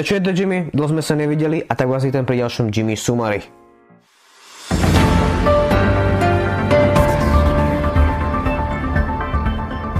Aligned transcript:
je 0.00 0.08
čo 0.08 0.16
je 0.16 0.24
to 0.24 0.32
Jimmy? 0.32 0.72
Dlho 0.72 0.88
sme 0.88 1.04
sa 1.04 1.12
nevideli 1.12 1.60
a 1.68 1.76
tak 1.76 1.84
vás 1.84 2.00
vítam 2.00 2.24
pri 2.24 2.40
ďalšom 2.40 2.72
Jimmy 2.72 2.96
Sumary. 2.96 3.44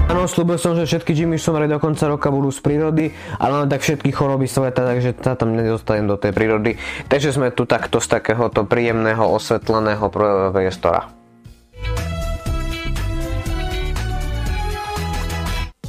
Áno, 0.09 0.25
slúbil 0.25 0.57
som, 0.57 0.73
že 0.73 0.89
všetky 0.89 1.13
Jimmy 1.13 1.37
Sumary 1.37 1.69
do 1.69 1.77
konca 1.77 2.09
roka 2.09 2.33
budú 2.33 2.49
z 2.49 2.65
prírody, 2.65 3.13
ale 3.37 3.53
len 3.61 3.69
tak 3.69 3.85
všetky 3.85 4.09
choroby 4.09 4.49
sveta, 4.49 4.81
takže 4.81 5.13
sa 5.21 5.37
tam 5.37 5.53
nedostanem 5.53 6.09
do 6.09 6.17
tej 6.17 6.33
prírody. 6.33 6.73
Takže 7.05 7.29
sme 7.29 7.53
tu 7.53 7.69
takto 7.69 8.01
z 8.01 8.17
takéhoto 8.17 8.65
príjemného, 8.65 9.29
osvetleného 9.29 10.09
priestora. 10.49 11.22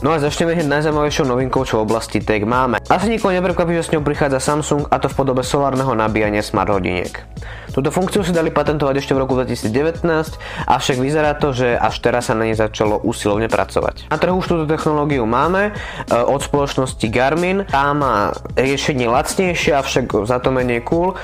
No 0.05 0.12
a 0.12 0.21
začneme 0.21 0.52
hneď 0.52 0.68
najzaujímavejšou 0.68 1.25
novinkou, 1.25 1.64
čo 1.64 1.80
v 1.80 1.89
oblasti 1.89 2.21
tech 2.21 2.45
máme. 2.45 2.77
Asi 2.93 3.09
nikoho 3.09 3.32
neprekvapí, 3.32 3.73
že 3.73 3.89
s 3.89 3.93
ňou 3.96 4.04
prichádza 4.04 4.36
Samsung 4.36 4.84
a 4.93 5.00
to 5.00 5.09
v 5.09 5.16
podobe 5.16 5.41
solárneho 5.41 5.96
nabíjania 5.96 6.45
smart 6.45 6.68
hodiniek. 6.68 7.25
Túto 7.74 7.90
funkciu 7.90 8.22
si 8.22 8.30
dali 8.30 8.54
patentovať 8.54 9.02
ešte 9.02 9.18
v 9.18 9.26
roku 9.26 9.34
2019, 9.34 10.06
avšak 10.70 10.96
vyzerá 11.02 11.34
to, 11.34 11.50
že 11.50 11.74
až 11.74 11.98
teraz 11.98 12.30
sa 12.30 12.38
na 12.38 12.46
nej 12.46 12.54
začalo 12.54 13.02
usilovne 13.02 13.50
pracovať. 13.50 14.06
Na 14.14 14.16
trhu 14.22 14.38
už 14.38 14.46
túto 14.46 14.64
technológiu 14.70 15.26
máme 15.26 15.74
e, 15.74 16.14
od 16.14 16.38
spoločnosti 16.38 17.02
Garmin. 17.10 17.66
Tá 17.66 17.90
má 17.90 18.30
riešenie 18.54 19.10
lacnejšie, 19.10 19.74
avšak 19.74 20.22
za 20.22 20.38
to 20.38 20.54
menej 20.54 20.86
cool. 20.86 21.18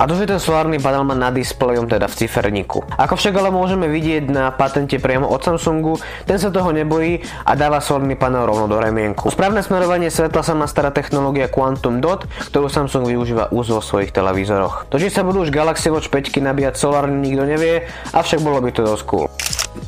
A 0.00 0.08
to, 0.08 0.16
že 0.16 0.32
ten 0.32 0.40
solárny 0.40 0.80
panel 0.80 1.04
má 1.04 1.12
na 1.12 1.28
displejom 1.28 1.84
teda 1.84 2.08
v 2.08 2.24
ciferníku. 2.24 2.80
Ako 2.96 3.20
však 3.20 3.36
ale 3.36 3.52
môžeme 3.52 3.84
vidieť 3.84 4.32
na 4.32 4.48
patente 4.48 4.96
priamo 4.96 5.28
od 5.28 5.44
Samsungu, 5.44 6.00
ten 6.24 6.40
sa 6.40 6.48
toho 6.48 6.72
nebojí 6.72 7.20
a 7.44 7.52
dáva 7.52 7.84
solárny 7.84 8.16
panel 8.16 8.48
rovno 8.48 8.64
do 8.64 8.80
remienku. 8.80 9.28
Správne 9.28 9.60
smerovanie 9.60 10.08
svetla 10.08 10.40
sa 10.40 10.56
má 10.56 10.64
stará 10.64 10.88
technológia 10.88 11.52
Quantum 11.52 12.00
Dot, 12.00 12.24
ktorú 12.48 12.72
Samsung 12.72 13.12
využíva 13.12 13.52
už 13.52 13.76
vo 13.76 13.84
svojich 13.84 14.16
televízoroch. 14.16 14.88
To, 14.88 14.96
či 14.96 15.12
sa 15.12 15.20
budú 15.20 15.44
už 15.44 15.52
Galaxy 15.52 15.89
Watch 15.90 16.08
5 16.08 16.40
nabíjať 16.40 16.74
solárne, 16.78 17.18
nikto 17.18 17.44
nevie, 17.44 17.84
avšak 18.14 18.40
bolo 18.40 18.62
by 18.62 18.70
to 18.70 18.82
dosť 18.86 19.04
cool. 19.10 19.28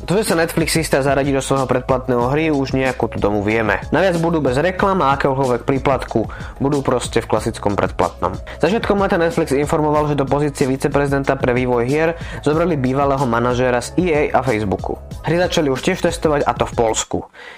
To, 0.07 0.15
že 0.15 0.31
sa 0.31 0.39
Netflix 0.39 0.79
chystá 0.79 1.03
zaradiť 1.03 1.35
do 1.35 1.43
svojho 1.43 1.67
predplatného 1.67 2.31
hry, 2.31 2.47
už 2.51 2.71
nejakú 2.71 3.11
tu 3.11 3.19
domu 3.19 3.43
vieme. 3.43 3.83
Naviac 3.91 4.15
budú 4.19 4.39
bez 4.39 4.55
reklam 4.55 5.03
a 5.03 5.15
akéhokoľvek 5.15 5.67
príplatku, 5.67 6.27
budú 6.63 6.79
proste 6.79 7.19
v 7.19 7.27
klasickom 7.27 7.75
predplatnom. 7.75 8.31
Začiatkom 8.63 8.99
leta 9.03 9.19
Netflix 9.19 9.51
informoval, 9.51 10.07
že 10.07 10.19
do 10.19 10.23
pozície 10.23 10.67
viceprezidenta 10.71 11.35
pre 11.35 11.51
vývoj 11.51 11.83
hier 11.83 12.15
zobrali 12.47 12.79
bývalého 12.79 13.27
manažéra 13.27 13.83
z 13.83 13.95
EA 13.99 14.21
a 14.31 14.39
Facebooku. 14.39 14.99
Hry 15.27 15.35
začali 15.39 15.67
už 15.67 15.83
tiež 15.83 15.99
testovať 15.99 16.47
a 16.47 16.51
to 16.55 16.63
v 16.63 16.73
Polsku. 16.79 17.17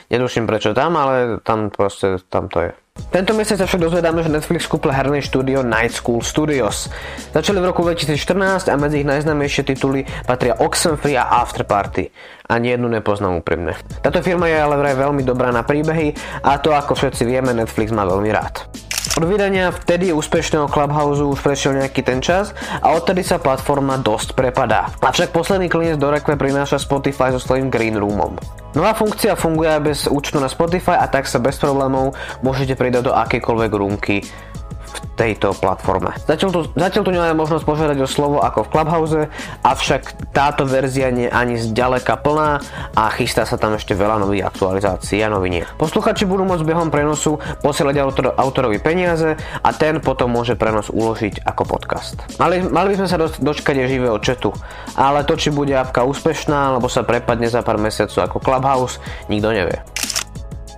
Neduším 0.10 0.50
prečo 0.50 0.74
tam, 0.74 0.98
ale 0.98 1.42
tam 1.46 1.70
proste, 1.70 2.22
tam 2.30 2.50
to 2.50 2.70
je. 2.70 2.85
Tento 3.16 3.32
mesiac 3.32 3.64
sa 3.64 3.64
však 3.64 3.80
dozvedáme, 3.80 4.28
že 4.28 4.28
Netflix 4.28 4.68
kúpil 4.68 4.92
herné 4.92 5.24
štúdio 5.24 5.64
Night 5.64 5.96
School 5.96 6.20
Studios. 6.20 6.92
Začali 7.32 7.64
v 7.64 7.72
roku 7.72 7.80
2014 7.80 8.68
a 8.68 8.76
medzi 8.76 9.00
ich 9.00 9.08
najznámejšie 9.08 9.64
tituly 9.72 10.04
patria 10.28 10.60
Oxenfree 10.60 11.16
a 11.16 11.40
Afterparty. 11.40 12.12
Ani 12.52 12.76
jednu 12.76 12.92
nepoznám 12.92 13.40
úprimne. 13.40 13.80
Táto 14.04 14.20
firma 14.20 14.52
je 14.52 14.60
ale 14.60 14.76
vraj 14.76 15.00
veľmi 15.00 15.24
dobrá 15.24 15.48
na 15.56 15.64
príbehy 15.64 16.12
a 16.44 16.60
to 16.60 16.76
ako 16.76 16.92
všetci 16.92 17.24
vieme 17.24 17.56
Netflix 17.56 17.96
má 17.96 18.04
veľmi 18.04 18.36
rád. 18.36 18.68
Od 19.14 19.22
vydania 19.30 19.70
vtedy 19.70 20.10
úspešného 20.10 20.66
Clubhouse 20.66 21.22
už 21.22 21.38
prešiel 21.38 21.78
nejaký 21.78 22.02
ten 22.02 22.26
čas 22.26 22.58
a 22.82 22.98
odtedy 22.98 23.22
sa 23.22 23.38
platforma 23.38 24.02
dosť 24.02 24.34
prepadá. 24.34 24.90
Avšak 24.98 25.30
posledný 25.30 25.70
klinec 25.70 26.02
do 26.02 26.10
rekve 26.10 26.34
prináša 26.34 26.82
Spotify 26.82 27.30
so 27.30 27.38
svojím 27.38 27.70
Green 27.70 28.02
Roomom. 28.02 28.34
Nová 28.74 28.98
funkcia 28.98 29.38
funguje 29.38 29.72
bez 29.80 30.10
účtu 30.10 30.42
na 30.42 30.50
Spotify 30.50 30.98
a 30.98 31.06
tak 31.06 31.30
sa 31.30 31.38
bez 31.38 31.62
problémov 31.62 32.18
môžete 32.42 32.74
pridať 32.74 33.08
do 33.08 33.14
akékoľvek 33.14 33.72
rúmky 34.96 35.16
tejto 35.16 35.56
platforme. 35.56 36.12
Zatiaľ 36.28 36.50
tu, 36.52 36.62
zatiaľ 36.76 37.04
tu 37.08 37.12
nemáme 37.12 37.36
možnosť 37.40 37.64
požiadať 37.64 37.98
o 38.04 38.08
slovo 38.08 38.38
ako 38.44 38.68
v 38.68 38.72
Clubhouse, 38.72 39.22
avšak 39.64 40.32
táto 40.36 40.68
verzia 40.68 41.08
nie 41.12 41.32
ani 41.32 41.56
zďaleka 41.56 42.20
plná 42.20 42.60
a 42.96 43.04
chystá 43.16 43.48
sa 43.48 43.56
tam 43.56 43.80
ešte 43.80 43.96
veľa 43.96 44.20
nových 44.20 44.52
aktualizácií 44.52 45.24
a 45.24 45.32
noviniek. 45.32 45.68
Posluchači 45.80 46.28
budú 46.28 46.44
môcť 46.44 46.68
behom 46.68 46.92
prenosu 46.92 47.40
posielať 47.64 47.96
autor, 48.04 48.26
autorovi 48.36 48.80
peniaze 48.84 49.40
a 49.40 49.70
ten 49.72 50.04
potom 50.04 50.32
môže 50.32 50.60
prenos 50.60 50.92
uložiť 50.92 51.48
ako 51.48 51.64
podcast. 51.64 52.20
Mali, 52.36 52.60
mali 52.68 52.92
by 52.92 52.96
sme 53.00 53.08
sa 53.08 53.18
do, 53.20 53.28
dočkať 53.32 53.88
živého 53.88 54.20
četu, 54.20 54.52
ale 55.00 55.24
to, 55.24 55.40
či 55.40 55.52
bude 55.52 55.72
apka 55.72 56.04
úspešná, 56.04 56.76
alebo 56.76 56.92
sa 56.92 57.08
prepadne 57.08 57.48
za 57.48 57.64
pár 57.64 57.80
mesiacov 57.80 58.20
ako 58.28 58.38
Clubhouse, 58.44 59.00
nikto 59.32 59.56
nevie. 59.56 59.80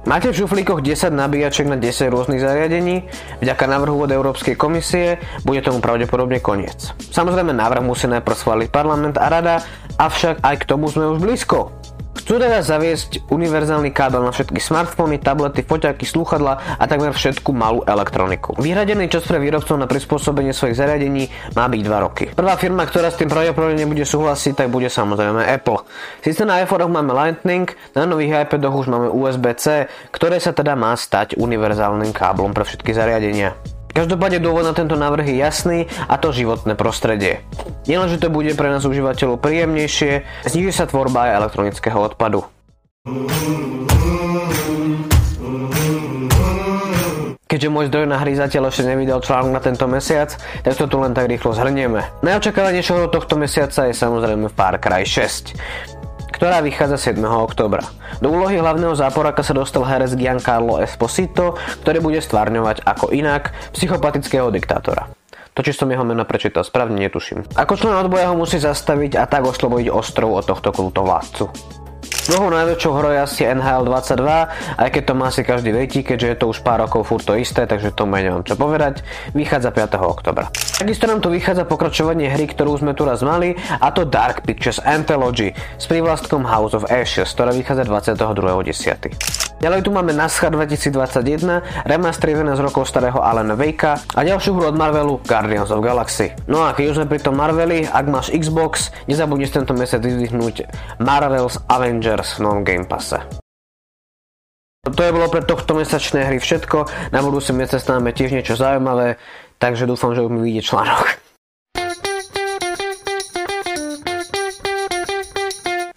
Máte 0.08 0.32
v 0.32 0.40
šuflíkoch 0.40 0.80
10 0.80 1.12
nabíjaček 1.12 1.68
na 1.68 1.76
10 1.76 2.08
rôznych 2.08 2.40
zariadení? 2.40 3.12
Vďaka 3.44 3.68
návrhu 3.68 4.08
od 4.08 4.12
Európskej 4.16 4.56
komisie 4.56 5.20
bude 5.44 5.60
tomu 5.60 5.84
pravdepodobne 5.84 6.40
koniec. 6.40 6.96
Samozrejme 7.12 7.52
návrh 7.52 7.84
musí 7.84 8.08
najprv 8.08 8.40
schváliť 8.40 8.72
parlament 8.72 9.20
a 9.20 9.28
rada, 9.28 9.60
avšak 10.00 10.40
aj 10.40 10.56
k 10.64 10.68
tomu 10.72 10.88
sme 10.88 11.12
už 11.12 11.20
blízko. 11.20 11.77
Chcú 12.28 12.44
teda 12.44 12.60
zaviesť 12.60 13.32
univerzálny 13.32 13.96
kábel 13.96 14.20
na 14.20 14.36
všetky 14.36 14.60
smartfóny, 14.60 15.16
tablety, 15.24 15.64
foťaky, 15.64 16.04
slúchadla 16.04 16.76
a 16.76 16.84
takmer 16.84 17.16
všetku 17.16 17.56
malú 17.56 17.88
elektroniku. 17.88 18.52
Vyhradený 18.60 19.08
čas 19.08 19.24
pre 19.24 19.40
výrobcov 19.40 19.80
na 19.80 19.88
prispôsobenie 19.88 20.52
svojich 20.52 20.76
zariadení 20.76 21.32
má 21.56 21.72
byť 21.72 21.82
2 21.88 22.04
roky. 22.04 22.28
Prvá 22.36 22.60
firma, 22.60 22.84
ktorá 22.84 23.16
s 23.16 23.20
tým 23.24 23.32
pravdepodobne 23.32 23.80
nebude 23.80 24.04
súhlasiť, 24.04 24.60
tak 24.60 24.68
bude 24.68 24.92
samozrejme 24.92 25.40
Apple. 25.40 25.88
Sice 26.20 26.44
na 26.44 26.60
iPhone 26.60 26.92
máme 26.92 27.16
Lightning, 27.16 27.72
na 27.96 28.04
nových 28.04 28.44
iPadoch 28.44 28.76
už 28.76 28.92
máme 28.92 29.08
USB-C, 29.08 29.88
ktoré 30.12 30.44
sa 30.44 30.52
teda 30.52 30.76
má 30.76 30.92
stať 31.00 31.40
univerzálnym 31.40 32.12
káblom 32.12 32.52
pre 32.52 32.68
všetky 32.68 32.92
zariadenia. 32.92 33.56
Každopádne 33.98 34.46
dôvod 34.46 34.62
na 34.62 34.78
tento 34.78 34.94
návrh 34.94 35.26
je 35.26 35.42
jasný 35.42 35.80
a 36.06 36.22
to 36.22 36.30
životné 36.30 36.78
prostredie. 36.78 37.42
Nielenže 37.90 38.22
to 38.22 38.30
bude 38.30 38.54
pre 38.54 38.70
nás 38.70 38.86
užívateľov 38.86 39.42
príjemnejšie, 39.42 40.46
zniží 40.46 40.70
sa 40.70 40.86
tvorba 40.86 41.26
aj 41.26 41.42
elektronického 41.42 41.98
odpadu. 41.98 42.46
Keďže 47.50 47.74
môj 47.74 47.90
zdroj 47.90 48.06
na 48.06 48.22
hry 48.22 48.38
zatiaľ 48.38 48.70
ešte 48.70 48.86
nevydal 48.86 49.18
článok 49.26 49.50
na 49.50 49.62
tento 49.66 49.90
mesiac, 49.90 50.30
tak 50.62 50.78
to 50.78 50.86
tu 50.86 51.02
len 51.02 51.18
tak 51.18 51.26
rýchlo 51.26 51.58
zhrnieme. 51.58 52.06
Najočakávanejšieho 52.22 53.10
tohto 53.10 53.34
mesiaca 53.34 53.90
je 53.90 53.98
samozrejme 53.98 54.46
Far 54.54 54.78
Cry 54.78 55.10
6 55.10 55.97
ktorá 56.38 56.62
vychádza 56.62 57.18
7. 57.18 57.18
oktobra. 57.26 57.82
Do 58.22 58.30
úlohy 58.30 58.62
hlavného 58.62 58.94
záporaka 58.94 59.42
sa 59.42 59.58
dostal 59.58 59.82
herec 59.90 60.14
Giancarlo 60.14 60.78
Esposito, 60.78 61.58
ktorý 61.82 61.98
bude 62.00 62.22
stvárňovať 62.22 62.86
ako 62.86 63.10
inak 63.10 63.58
psychopatického 63.74 64.54
diktátora. 64.54 65.10
To, 65.58 65.66
či 65.66 65.74
som 65.74 65.90
jeho 65.90 66.06
meno 66.06 66.22
prečítal 66.30 66.62
správne, 66.62 67.02
netuším. 67.02 67.42
Ako 67.58 67.74
člen 67.82 67.98
odboja 67.98 68.30
ho 68.30 68.38
musí 68.38 68.62
zastaviť 68.62 69.18
a 69.18 69.26
tak 69.26 69.50
oslobodiť 69.50 69.90
ostrov 69.90 70.38
od 70.38 70.46
tohto 70.46 70.70
kultovládcu. 70.70 71.50
Druhou 72.28 72.52
najväčšou 72.52 72.92
hrou 72.92 73.16
je 73.16 73.24
asi 73.24 73.48
NHL 73.48 73.88
22, 73.88 74.20
aj 74.84 74.90
keď 74.92 75.04
to 75.08 75.14
má 75.16 75.32
asi 75.32 75.48
každý 75.48 75.72
vetí, 75.72 76.04
keďže 76.04 76.28
je 76.28 76.38
to 76.44 76.46
už 76.52 76.60
pár 76.60 76.84
rokov 76.84 77.08
furt 77.08 77.24
to 77.24 77.40
isté, 77.40 77.64
takže 77.64 77.96
to 77.96 78.04
nemám 78.04 78.44
čo 78.44 78.60
povedať. 78.60 79.00
Vychádza 79.32 79.72
5. 79.72 79.96
oktobra. 80.04 80.52
Takisto 80.52 81.08
nám 81.08 81.24
tu 81.24 81.32
vychádza 81.32 81.64
pokračovanie 81.64 82.28
hry, 82.28 82.52
ktorú 82.52 82.84
sme 82.84 82.92
tu 83.00 83.08
raz 83.08 83.24
mali, 83.24 83.56
a 83.80 83.88
to 83.96 84.04
Dark 84.04 84.44
Pictures 84.44 84.84
Anthology 84.84 85.56
s 85.56 85.88
prívlastkom 85.88 86.44
House 86.44 86.76
of 86.76 86.92
Ashes, 86.92 87.32
ktorá 87.32 87.56
vychádza 87.56 87.88
22.10. 87.88 89.57
Ďalej 89.58 89.90
tu 89.90 89.90
máme 89.90 90.14
NASCAR 90.14 90.54
2021, 90.54 91.90
remasterizované 91.90 92.54
z 92.54 92.62
rokov 92.62 92.86
starého 92.86 93.18
Alan 93.18 93.58
Wakea 93.58 94.14
a 94.14 94.22
ďalšiu 94.22 94.54
hru 94.54 94.70
od 94.70 94.78
Marvelu 94.78 95.18
Guardians 95.26 95.74
of 95.74 95.82
Galaxy. 95.82 96.30
No 96.46 96.62
a 96.62 96.78
keď 96.78 96.94
už 96.94 96.96
sme 97.02 97.10
pri 97.10 97.26
tom 97.26 97.42
Marveli, 97.42 97.90
ak 97.90 98.06
máš 98.06 98.30
Xbox, 98.30 98.94
nezabudni 99.10 99.50
tento 99.50 99.74
mesiac 99.74 100.06
vyzdvihnúť 100.06 100.70
Marvel's 101.02 101.58
Avengers 101.66 102.38
v 102.38 102.40
novom 102.46 102.62
Game 102.62 102.86
Passe. 102.86 103.18
To 104.86 105.02
je 105.02 105.10
bolo 105.10 105.26
pre 105.26 105.42
tohto 105.42 105.74
mesačné 105.74 106.30
hry 106.30 106.38
všetko, 106.38 107.10
na 107.10 107.26
budúci 107.26 107.50
mesiac 107.50 107.82
máme 107.90 108.14
tiež 108.14 108.38
niečo 108.38 108.54
zaujímavé, 108.54 109.18
takže 109.58 109.90
dúfam, 109.90 110.14
že 110.14 110.22
už 110.22 110.38
mi 110.38 110.46
vyjde 110.46 110.70
článok. 110.70 111.27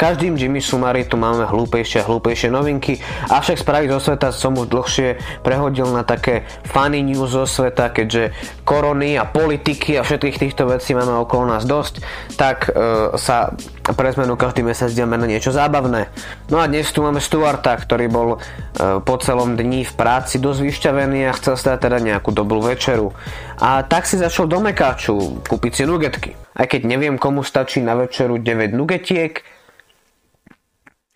Každým 0.01 0.33
Jimmy 0.33 0.65
Sumari 0.65 1.05
tu 1.05 1.21
máme 1.21 1.45
hlúpejšie 1.45 2.01
a 2.01 2.09
hlúpejšie 2.09 2.49
novinky, 2.49 2.97
avšak 3.29 3.61
spraviť 3.61 3.89
zo 3.93 4.01
sveta 4.01 4.33
som 4.33 4.57
už 4.57 4.73
dlhšie 4.73 5.21
prehodil 5.45 5.93
na 5.93 6.09
také 6.09 6.49
funny 6.73 7.05
news 7.05 7.37
zo 7.37 7.45
sveta, 7.45 7.93
keďže 7.93 8.33
korony 8.65 9.21
a 9.21 9.29
politiky 9.29 10.01
a 10.01 10.03
všetkých 10.03 10.41
týchto 10.41 10.73
vecí 10.73 10.97
máme 10.97 11.21
okolo 11.21 11.53
nás 11.53 11.69
dosť, 11.69 12.01
tak 12.41 12.73
e, 12.73 13.13
sa 13.21 13.53
pre 13.93 14.09
zmenu 14.17 14.41
každý 14.41 14.65
mesiac 14.65 14.89
ideme 14.89 15.21
na 15.21 15.29
niečo 15.29 15.53
zábavné. 15.53 16.09
No 16.49 16.65
a 16.65 16.65
dnes 16.65 16.89
tu 16.89 17.05
máme 17.05 17.21
Stuarta, 17.21 17.77
ktorý 17.77 18.09
bol 18.09 18.29
e, 18.33 19.05
po 19.05 19.21
celom 19.21 19.53
dni 19.53 19.85
v 19.85 19.93
práci 20.01 20.41
dosť 20.41 20.65
vyšťavený 20.65 21.29
a 21.29 21.37
chcel 21.37 21.61
sa 21.61 21.77
teda 21.77 22.01
nejakú 22.01 22.33
dobrú 22.33 22.65
večeru. 22.65 23.13
A 23.61 23.85
tak 23.85 24.09
si 24.09 24.17
zašiel 24.17 24.49
do 24.49 24.65
Mekáču 24.65 25.45
kúpiť 25.45 25.73
si 25.77 25.85
nugetky. 25.85 26.33
Aj 26.57 26.65
keď 26.65 26.89
neviem 26.89 27.21
komu 27.21 27.45
stačí 27.45 27.85
na 27.85 27.93
večeru 27.93 28.41
9 28.41 28.73
nugetiek, 28.73 29.60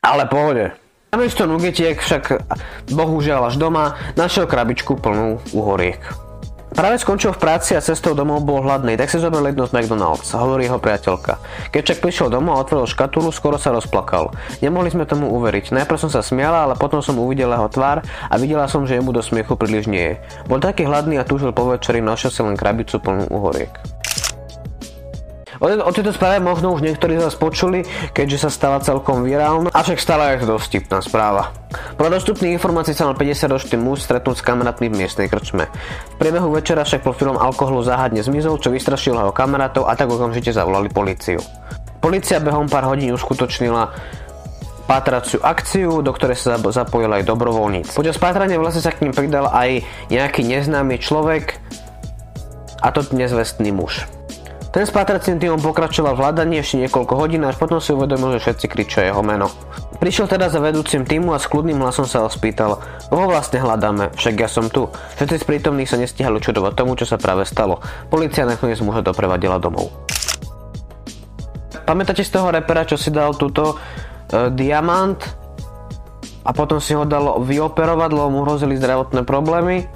ale 0.05 0.29
pohode. 0.29 0.77
Namiesto 1.17 1.49
nugetiek 1.49 1.97
však 1.97 2.45
bohužiaľ 2.93 3.49
až 3.49 3.57
doma 3.57 3.97
našiel 4.19 4.45
krabičku 4.45 5.01
plnú 5.01 5.41
uhoriek. 5.57 6.03
Práve 6.75 6.99
skončil 6.99 7.31
v 7.31 7.39
práci 7.39 7.79
a 7.79 7.85
cestou 7.87 8.19
domov 8.19 8.43
bol 8.43 8.59
hladný, 8.59 8.99
tak 8.99 9.07
si 9.07 9.23
zobral 9.23 9.47
jedno 9.47 9.63
z 9.63 9.79
McDonald's, 9.79 10.35
hovorí 10.35 10.67
jeho 10.67 10.83
priateľka. 10.83 11.39
Keď 11.71 11.83
však 11.87 12.03
prišiel 12.03 12.35
domov 12.35 12.59
a 12.59 12.67
otvoril 12.67 12.91
škatulu, 12.91 13.31
skoro 13.31 13.63
sa 13.63 13.71
rozplakal. 13.71 14.35
Nemohli 14.59 14.91
sme 14.91 15.07
tomu 15.07 15.31
uveriť. 15.39 15.71
Najprv 15.71 16.03
som 16.03 16.11
sa 16.11 16.19
smiala, 16.19 16.67
ale 16.67 16.75
potom 16.75 16.99
som 16.99 17.15
uvidela 17.23 17.63
jeho 17.63 17.71
tvár 17.71 18.03
a 18.03 18.35
videla 18.43 18.67
som, 18.67 18.83
že 18.91 18.99
jemu 18.99 19.15
do 19.15 19.23
smiechu 19.23 19.55
príliš 19.55 19.87
nie 19.87 20.19
je. 20.19 20.21
Bol 20.51 20.59
taký 20.59 20.83
hladný 20.83 21.23
a 21.23 21.23
túžil 21.23 21.55
po 21.55 21.63
večeri, 21.71 22.03
našiel 22.03 22.35
si 22.35 22.43
len 22.43 22.59
krabicu 22.59 22.99
plnú 22.99 23.31
uhoriek. 23.31 23.71
O, 25.65 25.93
tejto 25.97 26.13
správe 26.13 26.45
možno 26.45 26.77
už 26.77 26.85
niektorí 26.85 27.17
z 27.17 27.25
vás 27.25 27.41
počuli, 27.41 27.89
keďže 28.13 28.45
sa 28.45 28.51
stala 28.53 28.85
celkom 28.85 29.25
virálna, 29.25 29.73
avšak 29.73 29.97
stále 29.97 30.37
je 30.37 30.45
to 30.45 30.61
dosť 30.61 30.65
vtipná 30.69 31.01
správa. 31.01 31.57
Podľa 31.97 32.21
dostupných 32.21 32.61
informácií 32.61 32.93
sa 32.93 33.09
mal 33.09 33.17
50-ročný 33.17 33.81
muž 33.81 34.05
stretnúť 34.05 34.37
s 34.37 34.45
kamarátmi 34.45 34.93
v 34.93 35.01
miestnej 35.01 35.33
krčme. 35.33 35.65
V 36.13 36.17
priebehu 36.21 36.53
večera 36.53 36.85
však 36.85 37.01
profilom 37.01 37.41
alkoholu 37.41 37.81
záhadne 37.81 38.21
zmizol, 38.21 38.61
čo 38.61 38.69
vystrašilo 38.69 39.25
jeho 39.25 39.33
kamarátov 39.33 39.89
a 39.89 39.97
tak 39.97 40.13
okamžite 40.13 40.53
zavolali 40.53 40.93
policiu. 40.93 41.41
Polícia 42.05 42.45
behom 42.45 42.69
pár 42.69 42.85
hodín 42.85 43.17
uskutočnila 43.17 43.89
pátraciu 44.85 45.41
akciu, 45.41 46.05
do 46.05 46.13
ktorej 46.13 46.37
sa 46.37 46.61
zapojil 46.61 47.09
aj 47.09 47.25
dobrovoľníci. 47.25 47.97
Počas 47.97 48.21
pátrania 48.21 48.61
vlastne 48.61 48.85
sa 48.85 48.93
k 48.93 49.01
ním 49.01 49.17
pridal 49.17 49.49
aj 49.49 49.81
nejaký 50.13 50.45
neznámy 50.45 51.01
človek, 51.01 51.57
a 52.85 52.93
to 52.93 53.01
nezvestný 53.17 53.73
muž. 53.73 54.05
Ten 54.75 54.83
s 54.83 54.91
pátracím 54.91 55.39
týmom 55.39 55.63
pokračoval 55.63 56.19
v 56.19 56.23
hľadaní 56.27 56.59
ešte 56.59 56.83
niekoľko 56.83 57.15
hodín, 57.15 57.47
až 57.47 57.55
potom 57.63 57.79
si 57.79 57.95
uvedomil, 57.95 58.35
že 58.35 58.43
všetci 58.43 58.67
kričia 58.67 59.07
jeho 59.07 59.23
meno. 59.23 59.47
Prišiel 60.03 60.27
teda 60.27 60.51
za 60.51 60.59
vedúcim 60.59 61.07
týmu 61.07 61.31
a 61.31 61.39
s 61.39 61.47
kľudným 61.47 61.79
hlasom 61.79 62.11
sa 62.11 62.27
ho 62.27 62.29
spýtal, 62.29 62.83
koho 63.07 63.31
vlastne 63.31 63.63
hľadáme, 63.63 64.11
však 64.19 64.35
ja 64.35 64.51
som 64.51 64.67
tu. 64.67 64.91
Všetci 65.15 65.39
z 65.39 65.45
prítomných 65.47 65.87
sa 65.87 65.95
nestihali 65.95 66.43
čudovať 66.43 66.75
tomu, 66.75 66.99
čo 66.99 67.07
sa 67.07 67.23
práve 67.23 67.47
stalo. 67.47 67.79
Polícia 68.11 68.43
nakoniec 68.43 68.83
muža 68.83 69.07
doprevadila 69.07 69.63
domov. 69.63 69.95
Pamätáte 71.87 72.27
z 72.27 72.35
toho 72.35 72.51
repera, 72.51 72.83
čo 72.83 72.99
si 72.99 73.15
dal 73.15 73.39
túto 73.39 73.79
e, 73.79 74.51
diamant 74.59 75.23
a 76.43 76.51
potom 76.51 76.83
si 76.83 76.99
ho 76.99 77.07
dal 77.07 77.39
vyoperovať, 77.47 78.11
lebo 78.11 78.27
mu 78.27 78.41
hrozili 78.43 78.75
zdravotné 78.75 79.23
problémy? 79.23 79.87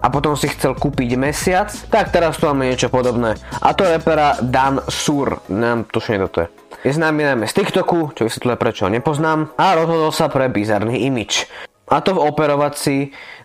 A 0.00 0.06
potom 0.08 0.34
si 0.34 0.48
chcel 0.48 0.72
kúpiť 0.74 1.14
mesiac, 1.20 1.68
tak 1.92 2.10
teraz 2.10 2.40
tu 2.40 2.48
máme 2.48 2.72
niečo 2.72 2.88
podobné. 2.88 3.36
A 3.60 3.76
to 3.76 3.84
repera 3.84 4.40
Dan 4.40 4.80
Sur, 4.88 5.44
neviem 5.52 5.84
tušne 5.86 6.26
to 6.32 6.44
je. 6.44 6.48
Je 6.80 6.96
známy 6.96 7.28
najmä 7.28 7.44
z 7.44 7.60
TikToku, 7.60 8.16
čo 8.16 8.24
vysvetľuje 8.24 8.56
prečo 8.56 8.88
nepoznám, 8.88 9.52
a 9.60 9.76
rozhodol 9.76 10.16
sa 10.16 10.32
pre 10.32 10.48
bizarný 10.48 11.04
imič. 11.04 11.44
A 11.90 11.98
to 11.98 12.14
operovať 12.14 12.74
si 12.78 12.96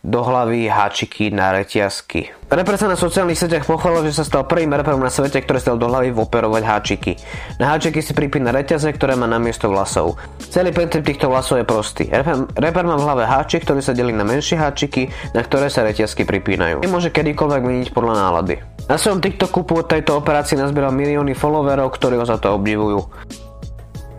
do 0.06 0.21
hlavy 0.21 0.69
háčiky 0.69 1.33
na 1.33 1.50
reťazky. 1.50 2.30
Reper 2.45 2.77
sa 2.77 2.86
na 2.86 2.94
sociálnych 2.94 3.42
sieťach 3.42 3.65
pochválil, 3.65 4.06
že 4.13 4.21
sa 4.21 4.30
stal 4.30 4.45
prvým 4.45 4.69
reperom 4.69 5.01
na 5.01 5.09
svete, 5.09 5.42
ktorý 5.42 5.57
stal 5.57 5.81
do 5.81 5.89
hlavy 5.89 6.13
operovať 6.13 6.62
háčiky. 6.62 7.18
Na 7.57 7.74
háčiky 7.74 8.06
si 8.06 8.13
pripína 8.13 8.53
reťaze, 8.53 8.86
ktoré 8.94 9.18
má 9.18 9.25
na 9.25 9.42
miesto 9.42 9.65
vlasov. 9.65 10.21
Celý 10.53 10.69
princíp 10.69 11.01
týchto 11.01 11.25
vlasov 11.25 11.57
je 11.57 11.65
prostý. 11.65 12.06
Reper, 12.06 12.45
reper 12.53 12.86
má 12.86 13.01
v 13.01 13.06
hlave 13.09 13.24
háčik, 13.25 13.65
ktorý 13.65 13.81
sa 13.81 13.97
delí 13.97 14.13
na 14.13 14.21
menšie 14.21 14.62
háčiky, 14.62 15.09
na 15.33 15.42
ktoré 15.42 15.74
sa 15.74 15.81
reťazky 15.81 16.21
pripínajú. 16.21 16.86
Nemôže 16.86 17.09
kedykoľvek 17.09 17.62
meniť 17.65 17.89
podľa 17.97 18.13
nálady. 18.13 18.62
Na 18.86 19.01
svojom 19.01 19.25
TikToku 19.25 19.65
po 19.65 19.81
tejto 19.81 20.21
operácii 20.21 20.62
nazbieral 20.62 20.94
milióny 20.94 21.33
followerov, 21.33 21.89
ktorí 21.97 22.21
ho 22.21 22.25
za 22.30 22.38
to 22.38 22.62
obdivujú. 22.62 23.01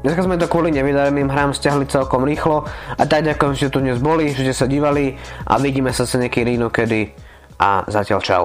Dneska 0.07 0.23
sme 0.23 0.39
to 0.39 0.47
kvôli 0.47 0.71
nevydareným 0.71 1.27
hrám 1.27 1.51
stiahli 1.51 1.91
celkom 1.91 2.23
rýchlo 2.23 2.63
a 2.95 3.05
tak 3.11 3.27
ďakujem, 3.27 3.59
že 3.59 3.75
tu 3.75 3.83
dnes 3.83 3.99
boli, 3.99 4.31
že 4.31 4.47
ste 4.47 4.55
sa 4.55 4.71
divali 4.71 5.19
a 5.43 5.59
vidíme 5.59 5.91
sa 5.91 6.07
sa 6.07 6.23
niekedy 6.23 6.55
inokedy 6.55 7.11
a 7.59 7.83
zatiaľ 7.91 8.21
čau. 8.23 8.43